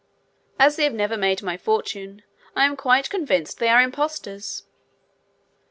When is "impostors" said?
3.83-4.63